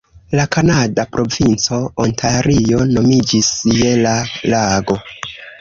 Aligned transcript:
La 0.37 0.45
kanada 0.53 1.05
provinco, 1.17 1.79
Ontario, 2.05 2.81
nomiĝis 2.97 3.55
je 3.81 3.95
la 4.09 4.15
lago. 4.57 4.99